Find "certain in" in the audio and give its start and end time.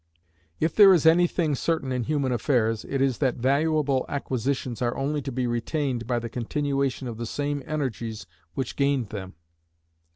1.53-2.05